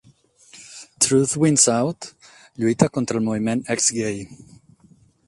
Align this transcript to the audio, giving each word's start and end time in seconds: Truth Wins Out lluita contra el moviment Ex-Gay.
Truth 1.03 1.33
Wins 1.41 1.65
Out 1.73 1.99
lluita 2.57 2.89
contra 2.97 3.19
el 3.21 3.25
moviment 3.29 3.63
Ex-Gay. 3.77 4.25